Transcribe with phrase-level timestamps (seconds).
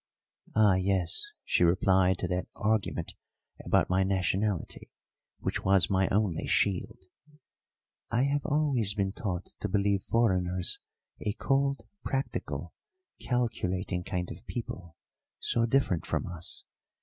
[0.55, 3.13] "Ah, yes," she replied to that argument
[3.63, 4.89] about my nationality,
[5.37, 7.05] which was my only shield,
[8.09, 10.79] "I have always been taught to believe foreigners
[11.19, 12.73] a cold, practical,
[13.19, 14.95] calculating kind of people
[15.37, 16.63] so different from us.